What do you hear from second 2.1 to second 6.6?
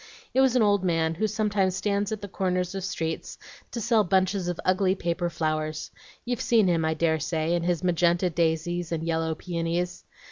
at the corners of streets to sell bunches of ugly paper flowers. You've